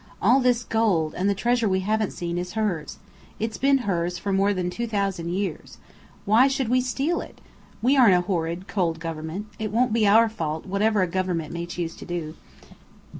All 0.19 0.39
this 0.39 0.63
gold, 0.63 1.13
and 1.13 1.29
the 1.29 1.35
treasure 1.35 1.69
we 1.69 1.81
haven't 1.81 2.09
seen, 2.11 2.39
is 2.39 2.53
hers. 2.53 2.97
It's 3.37 3.59
been 3.59 3.77
hers 3.85 4.17
for 4.17 4.33
more 4.33 4.51
than 4.51 4.71
two 4.71 4.87
thousand 4.87 5.29
years. 5.29 5.77
Why 6.25 6.47
should 6.47 6.69
we 6.69 6.81
steal 6.81 7.21
it? 7.21 7.39
We 7.83 7.95
aren't 7.95 8.15
a 8.15 8.21
horrid, 8.21 8.67
cold 8.67 8.99
Government. 8.99 9.45
It 9.59 9.71
won't 9.71 9.93
be 9.93 10.07
our 10.07 10.27
fault, 10.27 10.65
whatever 10.65 11.03
a 11.03 11.07
Government 11.07 11.53
may 11.53 11.67
choose 11.67 11.95
to 11.97 12.05
do. 12.05 12.33